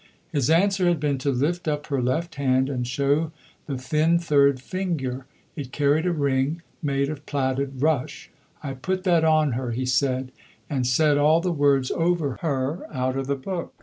His 0.31 0.49
answer 0.49 0.87
had 0.87 0.99
been 0.99 1.19
to 1.19 1.29
lift 1.29 1.67
up 1.67 1.85
her 1.85 2.01
left 2.01 2.33
hand 2.33 2.69
and 2.71 2.87
show 2.87 3.31
the 3.67 3.77
thin 3.77 4.17
third 4.17 4.59
finger. 4.59 5.27
It 5.55 5.71
carried 5.71 6.07
a 6.07 6.11
ring, 6.11 6.63
made 6.81 7.07
of 7.07 7.23
plaited 7.27 7.83
rush. 7.83 8.31
"I 8.63 8.73
put 8.73 9.03
that 9.03 9.23
on 9.23 9.51
her," 9.51 9.73
he 9.73 9.85
said, 9.85 10.31
"and 10.67 10.87
said 10.87 11.19
all 11.19 11.39
the 11.39 11.51
words 11.51 11.91
over 11.91 12.39
her 12.41 12.87
out 12.91 13.15
of 13.15 13.27
the 13.27 13.35
book." 13.35 13.75